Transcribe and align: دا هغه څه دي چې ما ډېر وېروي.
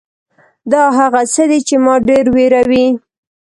دا 0.71 0.83
هغه 0.99 1.21
څه 1.33 1.43
دي 1.49 1.59
چې 1.67 1.75
ما 1.85 1.95
ډېر 2.07 2.25
وېروي. 2.35 2.85